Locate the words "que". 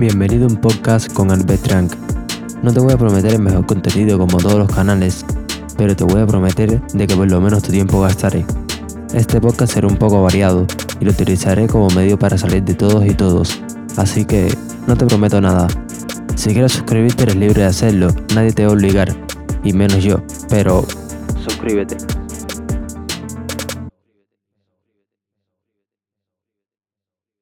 7.06-7.14, 14.24-14.50